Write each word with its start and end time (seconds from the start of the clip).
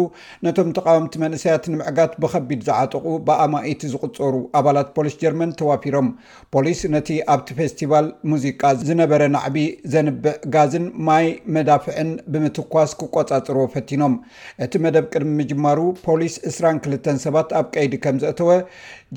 ነቶም 0.48 0.72
ተቃወምቲ 0.78 1.14
መንእሰያት 1.26 1.68
ንምዕጋት 1.74 2.16
ብከቢድ 2.26 2.64
ዝዓጠቁ 2.70 3.04
ብኣማኢቲ 3.28 3.84
ዝቁፀሩ 3.94 4.34
ኣባላት 4.62 4.90
ፖሊስ 4.96 5.18
ጀርመን 5.26 5.54
ተዋፊሮም 5.62 6.10
ፖሊስ 6.58 6.82
ነቲ 6.96 7.08
ኣብቲ 7.36 7.48
ፌስቲቫል 7.62 8.10
ሙዚቃ 8.34 8.60
ዝነበረ 8.90 9.24
ናዕቢ 9.38 9.60
ዘንብዕ 9.96 10.36
ጋዝን 10.58 10.88
ማይ 11.12 11.28
መዳፍዕን 11.58 12.12
ብምትኳስ 12.34 12.92
ክቆፃፅሮዎ 13.04 13.70
ፈቲኖም 13.78 14.16
እቲ 14.64 14.74
መደብ 14.88 15.06
ቅድሚ 15.14 15.30
ምጅማሩ 15.44 15.80
2ራ2ል 16.26 17.18
ሰባት 17.26 17.50
ኣብ 17.60 17.66
ቀይዲ 17.76 17.94
ከም 18.04 18.16
ዘእተወ 18.24 18.50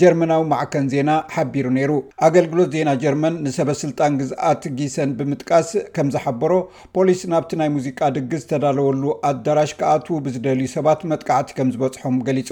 ጀርመናዊ 0.00 0.40
ማዕከን 0.52 0.86
ዜና 0.92 1.10
ሓቢሩ 1.34 1.66
ነይሩ 1.76 1.92
ኣገልግሎት 2.26 2.70
ዜና 2.74 2.90
ጀርመን 3.02 3.34
ንሰበስልጣን 3.44 4.16
ግዝኣት 4.20 4.62
ጊሰን 4.78 5.10
ብምጥቃስ 5.18 5.68
ከም 5.96 6.08
ዝሓበሮ 6.14 6.52
ፖሊስ 6.96 7.20
ናብቲ 7.32 7.50
ናይ 7.60 7.70
ሙዚቃ 7.76 8.00
ድግ 8.16 8.32
ዝተዳለወሉ 8.42 9.04
ኣዳራሽ 9.30 9.70
ክኣትዉ 9.78 10.16
ብዝደልዩ 10.26 10.66
ሰባት 10.76 11.00
መጥቃዕቲ 11.12 11.48
ከም 11.60 11.70
ዝበፅሖም 11.76 12.18
ገሊፁ 12.26 12.50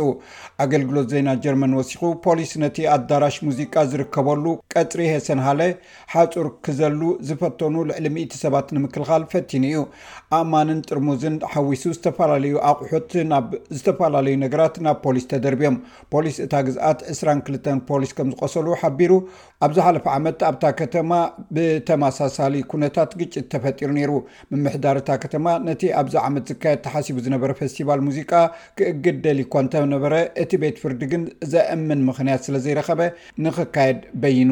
ኣገልግሎት 0.65 1.09
ዜና 1.15 1.29
ጀርመን 1.47 1.77
ወሲኩ 1.81 2.03
ፖሊስ 2.27 2.53
ነቲ 2.65 2.79
ኣዳራሽ 2.97 3.37
ሙዚቃ 3.49 3.75
ዝርከበሉ 3.93 4.45
ቀፅሪ 4.75 5.03
ሄሰን 5.15 5.43
ሃለ 5.49 5.61
ሓፁር 6.15 6.49
ክዘሉ 6.67 6.99
ዝፈተኑ 7.31 7.77
ልዕሊ 8.07 8.17
0 8.25 8.41
ሰባት 8.45 8.67
ንምክልኻል 8.79 9.25
ፈቲን 9.35 9.67
እዩ 9.73 9.79
ኣእማንን 10.39 10.81
ጥርሙዝን 10.89 11.37
ሓዊሱ 11.53 11.85
ዝተፈላለዩ 11.99 12.57
ኣቑሑት 12.71 13.13
ና 13.33 13.37
ዝተፈላለዩ 13.77 14.35
ት 14.75 14.83
ናብ 14.85 14.97
ፖሊስ 15.05 15.25
ተደርብዮም 15.31 15.77
ፖሊስ 16.13 16.37
እታ 16.45 16.55
ግዝኣት 16.67 17.01
22 17.13 17.69
ፖሊስ 17.91 18.11
ከም 18.17 18.29
ዝቆሰሉ 18.33 18.67
ሓቢሩ 18.81 19.13
ኣብዝሓለፈ 19.67 20.05
ዓመት 20.17 20.41
ኣብታ 20.51 20.65
ከተማ 20.81 21.11
ብተመሳሳሊ 21.57 22.55
ኩነታት 22.73 23.11
ግጭት 23.21 23.47
ተፈጢሩ 23.55 23.91
ነይሩ 23.99 24.13
ምምሕዳር 24.53 24.99
ታ 25.09 25.17
ከተማ 25.25 25.47
ነቲ 25.69 25.83
ኣብዚ 26.01 26.15
ዓመት 26.27 26.45
ዝካየድ 26.53 26.83
ተሓሲቡ 26.87 27.17
ዝነበረ 27.27 27.51
ፌስቲቫል 27.63 28.03
ሙዚቃ 28.09 28.33
ክእግድ 28.81 29.19
ደሊኮ 29.27 29.55
እንተነበረ 29.65 30.15
እቲ 30.45 30.53
ቤት 30.65 30.79
ፍርዲ 30.85 31.03
ግን 31.15 31.25
ዘእምን 31.55 32.03
ምክንያት 32.11 32.45
ስለዘይረኸበ 32.49 33.01
ንክካየድ 33.47 34.01
በይኑ 34.25 34.51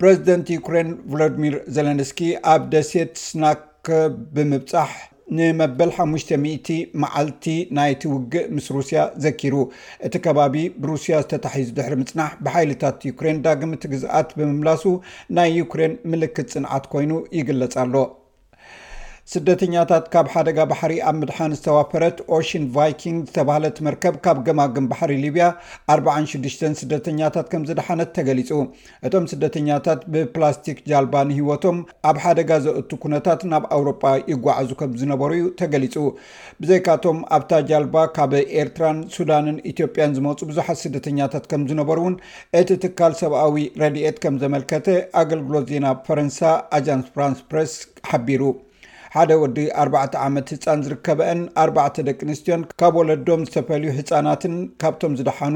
ፕረዚደንት 0.00 0.48
ዩኩራን 0.58 0.90
ቨሎዲሚር 1.12 1.54
ዘለንስ 1.76 2.10
ኣብ 2.54 2.64
ደሴት 2.74 3.12
ስናክ 3.28 3.64
ብምብፃሕ 4.34 4.90
ንመበል 5.36 5.90
500 6.02 6.76
መዓልቲ 7.02 7.46
ናይቲውግእ 7.78 8.44
ምስ 8.56 8.66
ሩስያ 8.76 9.00
ዘኪሩ 9.24 9.54
እቲ 10.08 10.14
ከባቢ 10.26 10.54
ብሩስያ 10.82 11.16
ዝተታሕዙ 11.24 11.68
ድሕሪ 11.78 11.94
ምፅናሕ 12.02 12.30
ብሓይልታት 12.46 13.04
ዩክሬን 13.10 13.42
ዳግምቲ 13.46 13.84
ግዝኣት 13.94 14.30
ብምምላሱ 14.38 14.84
ናይ 15.38 15.50
ዩክሬን 15.62 15.94
ምልክት 16.12 16.48
ጽንዓት 16.54 16.86
ኮይኑ 16.94 17.12
ይግለጽሎ 17.40 17.94
ስደተኛታት 19.32 20.04
ካብ 20.12 20.26
ሓደጋ 20.34 20.58
ባሕሪ 20.70 20.92
ኣብ 21.08 21.16
ምድሓን 21.22 21.54
ዝተዋፈረት 21.56 22.18
ኦሽን 22.34 22.62
ቫይኪንግ 22.76 23.16
ዝተባህለት 23.28 23.78
መርከብ 23.86 24.14
ካብ 24.24 24.36
ገማግን 24.46 24.86
ባሕሪ 24.92 25.12
ሊብያ 25.24 25.46
46ሽ 25.94 26.70
ስደተኛታት 26.82 27.48
ከም 27.52 27.64
ዝደሓነት 27.68 28.10
ተገሊፁ 28.18 28.50
እቶም 29.06 29.24
ስደተኛታት 29.32 30.00
ብፕላስቲክ 30.12 30.78
ጃልባ 30.90 31.14
ንህወቶም 31.30 31.80
ኣብ 32.10 32.16
ሓደጋ 32.24 32.50
ዘእቱ 32.66 32.90
ኩነታት 33.02 33.42
ናብ 33.52 33.64
ኣውሮጳ 33.78 34.06
ይጓዓዙ 34.32 34.70
ከም 34.82 34.94
ዝነበሩ 35.02 35.30
እዩ 35.38 35.46
ተገሊፁ 35.60 35.96
ብዘይካቶም 36.62 37.18
ኣብታ 37.38 37.52
ጃልባ 37.70 37.96
ካብ 38.18 38.32
ኤርትራን 38.62 39.00
ሱዳንን 39.16 39.58
ኢትዮጵያን 39.72 40.16
ዝመፁ 40.18 40.40
ብዙሓት 40.52 40.80
ስደተኛታት 40.84 41.46
ከም 41.52 41.64
ዝነበሩ 41.72 41.98
እውን 42.04 42.16
እቲ 42.62 42.70
ትካል 42.86 43.14
ሰብኣዊ 43.22 43.58
ረድኤት 43.84 44.18
ከም 44.24 44.38
ዘመልከተ 44.44 44.88
ኣገልግሎት 45.24 45.66
ዜና 45.74 45.86
ፈረንሳ 46.08 46.38
ኣጃንስ 46.78 47.08
ፍራንስ 47.18 47.42
ፕረስ 47.52 47.74
ሓቢሩ 48.12 48.42
ሓደ 49.16 49.32
ወዲ 49.42 49.58
ኣባ 49.82 49.94
ዓመት 50.28 50.48
ህፃን 50.54 50.80
ዝርከበአን 50.86 51.40
ኣርባዕተ 51.62 51.96
ደቂ 52.08 52.18
ኣንስትዮን 52.28 52.62
ካብ 52.80 52.94
ወለዶም 53.00 53.44
ዝተፈልዩ 53.48 53.90
ህፃናትን 53.98 54.54
ካብቶም 54.82 55.12
ዝድሓኑ 55.18 55.54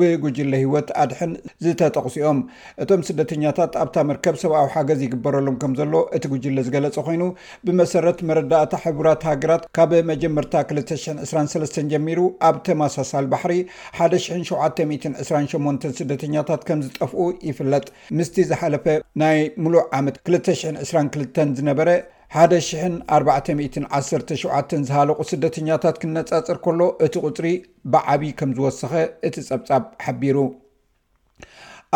ብጉጅለ 0.00 0.52
ሂወት 0.60 0.90
ኣድሕን 1.02 1.32
ዝተጠቕሲኦም 1.64 2.38
እቶም 2.82 3.00
ስደተኛታት 3.08 3.72
ኣብታ 3.80 3.96
መርከብ 4.10 4.36
ሰብኣዊ 4.42 4.66
ሓገዝ 4.74 5.00
ይግበረሎም 5.04 5.56
ከም 5.62 5.72
ዘሎ 5.80 5.92
እቲ 6.16 6.24
ጉጅለ 6.32 6.56
ዝገለፀ 6.66 6.96
ኮይኑ 7.06 7.24
ብመሰረት 7.66 8.20
መረዳእታ 8.28 8.72
ሕቡራት 8.84 9.26
ሃገራት 9.30 9.64
ካብ 9.78 9.92
መጀመርታ 10.12 10.54
22ሰ 10.70 11.76
ጀሚሩ 11.92 12.20
ኣብ 12.48 12.56
ተማሳሳል 12.70 13.28
ባሕሪ 13.34 13.54
1728 14.06 15.88
ስደተኛታት 16.00 16.64
ከም 16.70 16.82
ዝጠፍኡ 16.86 17.20
ይፍለጥ 17.50 17.86
ምስቲ 18.20 18.38
ዝሓለፈ 18.52 18.86
ናይ 19.24 19.38
ሙሉእ 19.64 19.84
ዓመት 20.00 20.18
222ል 20.32 21.50
ዝነበረ 21.60 21.90
ሓደ 22.36 22.52
417 22.66 24.30
ዝሃለቑ 24.88 25.18
ስደተኛታት 25.30 25.96
ክነፃፅር 26.02 26.58
ከሎ 26.64 26.82
እቲ 27.06 27.14
ቁፅሪ 27.28 27.48
ብዓብይ 27.92 28.30
ከም 28.38 28.50
ዝወሰኸ 28.56 28.92
እቲ 29.28 29.36
ፀብፃብ 29.48 29.84
ሓቢሩ 30.04 30.36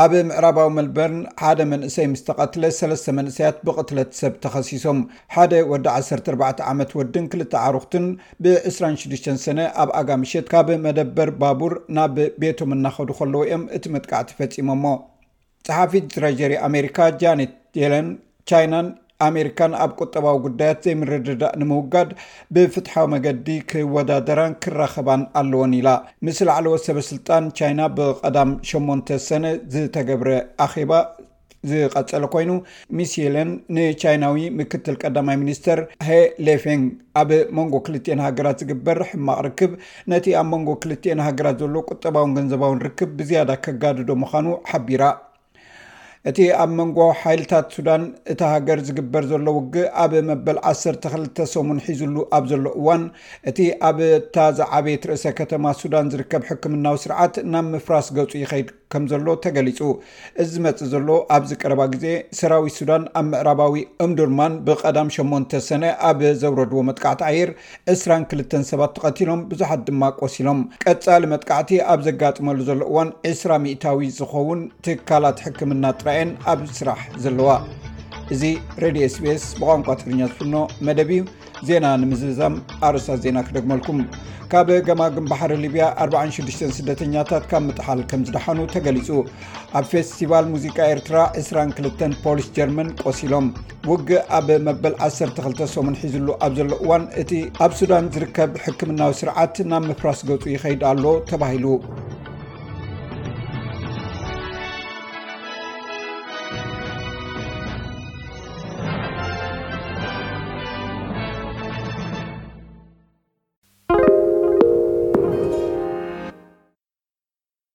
ኣብ 0.02 0.12
ምዕራባዊ 0.28 0.68
መልበርን 0.78 1.20
ሓደ 1.42 1.60
መንእሰይ 1.70 2.06
ምስ 2.12 2.22
ተቐትለ 2.26 2.64
3ስ 2.80 3.04
መንእሰያት 3.18 3.58
ብቕትለት 3.66 4.10
ሰብ 4.20 4.34
ተኸሲሶም 4.44 4.98
ሓደ 5.36 5.52
ወዲ 5.72 5.86
14 5.94 6.60
ዓመት 6.72 6.92
ወድን 6.98 7.26
ክልተ 7.34 7.54
ዓሩክትን 7.64 8.06
ብ26 8.46 9.30
ሰነ 9.46 9.58
ኣብ 9.84 9.92
ኣጋምሸት 10.02 10.48
ካብ 10.52 10.70
መደበር 10.86 11.30
ባቡር 11.42 11.74
ናብ 11.98 12.14
ቤቶም 12.44 12.74
እናኸዱ 12.78 13.10
ከለዎ 13.20 13.42
እዮም 13.48 13.64
እቲ 13.78 13.86
መጥቃዕቲ 13.96 14.30
ፈፂሞሞ 14.42 14.84
ፀሓፊት 15.68 16.06
ትራጀሪ 16.16 16.54
ኣሜሪካ 16.68 16.98
ጃነት 17.22 17.54
ለን 17.94 18.08
ቻይናን 18.50 18.86
ኣሜሪካን 19.24 19.72
ኣብ 19.84 19.90
ቁጠባዊ 20.02 20.34
ጉዳያት 20.46 20.78
ዘይምረድዳእ 20.86 21.54
ንምውጋድ 21.60 22.08
ብፍትሓዊ 22.54 23.06
መገዲ 23.14 23.46
ክወዳደራን 23.70 24.56
ክራኸባን 24.64 25.22
ኣለዎን 25.40 25.74
ኢላ 25.80 25.88
ምስሊ 26.26 26.48
ዕለወት 26.58 26.82
ሰበስልጣን 26.88 27.44
ቻይና 27.58 27.80
ብቀዳም 27.98 28.50
8 28.72 29.20
ሰነ 29.28 29.44
ዝተገብረ 29.74 30.30
ኣኼባ 30.66 30.90
ዝቀፀለ 31.70 32.24
ኮይኑ 32.32 32.50
ሚስለን 32.96 33.48
ንቻይናዊ 33.76 34.42
ምክትል 34.58 34.96
ቀዳማይ 35.02 35.36
ሚኒስተር 35.42 35.78
ሃ 36.06 36.18
ሌፌን 36.46 36.82
ኣብ 37.20 37.30
መንጎ 37.58 37.72
ክልትኤን 37.86 38.20
ሃገራት 38.26 38.60
ዝግበር 38.64 39.00
ሕማቅ 39.12 39.38
ርክብ 39.48 39.72
ነቲ 40.12 40.26
ኣብ 40.40 40.46
መንጎ 40.54 40.68
ክልትኤን 40.84 41.24
ሃገራት 41.28 41.56
ዘሎ 41.64 41.74
ቁጠባውን 41.92 42.36
ገንዘባውን 42.38 42.82
ርክብ 42.88 43.10
ብዝያዳ 43.20 43.50
ከጋድዶ 43.66 44.10
ምዃኑ 44.24 44.46
ሓቢራ 44.72 45.02
እቲ 46.30 46.38
ኣብ 46.62 46.70
መንጓ 46.78 47.00
ሓይልታት 47.20 47.66
ሱዳን 47.74 48.02
እቲ 48.32 48.40
ሃገር 48.52 48.78
ዝግበር 48.86 49.24
ዘሎ 49.32 49.46
ውግእ 49.56 49.90
ኣብ 50.04 50.12
መበል 50.28 50.56
12 50.70 51.42
ሰሙን 51.52 51.78
ሒዙሉ 51.86 52.16
ኣብ 52.36 52.44
ዘሎ 52.52 52.64
እዋን 52.80 53.02
እቲ 53.50 53.58
ኣብ 53.88 53.98
ታዝዓበየት 54.36 55.04
ርእሰ 55.10 55.24
ከተማ 55.40 55.64
ሱዳን 55.82 56.08
ዝርከብ 56.14 56.42
ሕክምናዊ 56.48 56.96
ስርዓት 57.04 57.36
ናብ 57.52 57.66
ምፍራስ 57.74 58.08
ገፁ 58.16 58.32
ይኸይድ 58.42 58.70
ከም 58.94 59.04
ዘሎ 59.10 59.28
ተገሊፁ 59.44 59.78
እዚ 60.42 60.52
መፅእ 60.64 60.88
ዘሎ 60.92 61.08
ኣብዚ 61.36 61.50
ቀረባ 61.62 61.80
ግዜ 61.94 62.04
ሰራዊት 62.38 62.74
ሱዳን 62.80 63.04
ኣብ 63.20 63.24
ምዕራባዊ 63.30 63.72
እምዱርማን 64.04 64.52
ብቀዳም 64.66 65.08
8 65.16 65.56
ሰነ 65.68 65.82
ኣብ 66.08 66.20
ዘውረድዎ 66.42 66.82
መጥቃዕቲ 66.88 67.22
ኣየር 67.30 67.50
22 67.94 68.58
ሰባት 68.70 68.92
ተቐቲሎም 68.98 69.40
ብዙሓት 69.52 69.80
ድማ 69.88 70.02
ቆሲሎም 70.20 70.60
ቀጻሊ 70.84 71.22
መጥቃዕቲ 71.34 71.72
ኣብ 71.94 72.02
ዘጋጥመሉ 72.08 72.58
ዘሎ 72.70 72.82
እዋን 72.90 73.10
20 73.32 73.58
ሚ0ታዊ 73.64 74.04
ዝኸውን 74.20 74.60
ትካላት 74.86 75.40
ሕክምና 75.46 75.84
ጥራእዩ 76.02 76.15
ኣብ 76.52 76.60
ስራሕ 76.78 77.00
ዘለዋ 77.24 77.50
እዚ 78.34 78.42
ሬድ 78.82 78.96
spስ 79.14 79.42
ብቋንቋ 79.60 79.86
ትግርኛ 80.00 80.20
ዝፍኖ 80.30 80.54
መደብ 80.86 81.10
ዜና 81.68 81.86
ንምዝዛም 82.00 82.54
ኣርሳት 82.86 83.18
ዜና 83.24 83.38
ክደግመልኩም 83.48 83.98
ካብ 84.52 84.68
ገማግንባሕሪ 84.86 85.52
ሊብያ 85.64 85.84
466ደተኛታት 86.04 87.44
ካብ 87.50 87.62
ምጥሓል 87.68 88.00
ከም 88.10 88.20
ዝደሓኑ 88.28 88.58
ተገሊፁ 88.74 89.08
ኣብ 89.78 89.84
ፌስቲቫል 89.92 90.46
ሙዚቃ 90.52 90.76
ኤርትራ 90.94 91.16
22 91.42 92.06
ፖሊስ 92.24 92.48
ጀርመን 92.58 92.90
ቆሲሎም 93.04 93.48
ውጊ 93.90 94.08
ኣብ 94.40 94.48
መበል 94.68 94.94
12 95.10 95.64
ሰሙን 95.74 95.98
ሒዙሉ 96.04 96.28
ኣብ 96.46 96.52
ዘሎ 96.60 96.70
እዋን 96.86 97.06
እቲ 97.22 97.32
ኣብ 97.66 97.72
ሱዳን 97.80 98.10
ዝርከብ 98.16 98.52
ሕክምናዊ 98.66 99.14
ስርዓት 99.22 99.56
ናብ 99.72 99.84
ምፍራስ 99.92 100.22
ገፁ 100.30 100.44
ይኸይድ 100.56 100.84
ኣሎ 100.92 101.04
ተባሂሉ 101.32 101.78